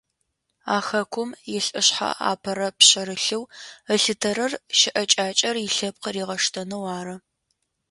А 0.75 0.77
хэкум 0.87 1.29
илӏышъхьэ 1.55 2.09
апэрэ 2.29 2.67
пшъэрылъэу 2.77 3.43
ылъытэрэр 3.93 4.51
щыӏэкӏакӏэр 4.79 5.55
илъэпкъ 5.67 6.07
ригъэштэнэу 6.15 6.85
ары. 6.97 7.15